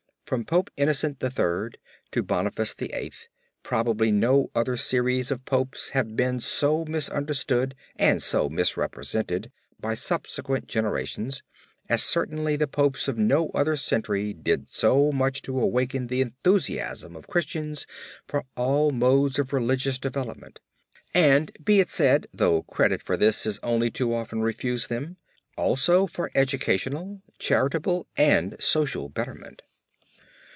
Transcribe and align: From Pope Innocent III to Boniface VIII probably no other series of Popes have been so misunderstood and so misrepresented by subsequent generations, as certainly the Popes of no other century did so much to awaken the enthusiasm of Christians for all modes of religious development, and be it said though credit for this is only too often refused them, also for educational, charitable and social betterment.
From 0.31 0.45
Pope 0.45 0.69
Innocent 0.77 1.21
III 1.21 1.71
to 2.11 2.23
Boniface 2.23 2.73
VIII 2.73 3.11
probably 3.63 4.13
no 4.13 4.49
other 4.55 4.77
series 4.77 5.29
of 5.29 5.43
Popes 5.43 5.89
have 5.89 6.15
been 6.15 6.39
so 6.39 6.85
misunderstood 6.85 7.75
and 7.97 8.23
so 8.23 8.47
misrepresented 8.47 9.51
by 9.77 9.93
subsequent 9.93 10.67
generations, 10.67 11.43
as 11.89 12.01
certainly 12.01 12.55
the 12.55 12.65
Popes 12.65 13.09
of 13.09 13.17
no 13.17 13.49
other 13.49 13.75
century 13.75 14.31
did 14.33 14.69
so 14.73 15.11
much 15.11 15.41
to 15.41 15.59
awaken 15.59 16.07
the 16.07 16.21
enthusiasm 16.21 17.17
of 17.17 17.27
Christians 17.27 17.85
for 18.25 18.45
all 18.55 18.91
modes 18.91 19.37
of 19.37 19.51
religious 19.51 19.99
development, 19.99 20.61
and 21.13 21.51
be 21.61 21.81
it 21.81 21.89
said 21.89 22.27
though 22.33 22.63
credit 22.63 23.01
for 23.01 23.17
this 23.17 23.45
is 23.45 23.59
only 23.63 23.91
too 23.91 24.13
often 24.13 24.39
refused 24.39 24.87
them, 24.87 25.17
also 25.57 26.07
for 26.07 26.31
educational, 26.35 27.21
charitable 27.37 28.07
and 28.15 28.55
social 28.63 29.09
betterment. 29.09 29.61